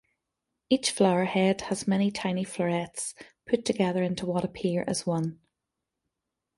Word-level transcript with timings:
Each 0.71 0.89
flower 0.89 1.25
head 1.25 1.61
has 1.69 1.87
many 1.87 2.09
tiny 2.09 2.43
florets 2.43 3.13
put 3.45 3.65
together 3.65 4.01
into 4.01 4.25
what 4.25 4.43
appear 4.43 4.83
as 4.87 5.05
one. 5.05 5.39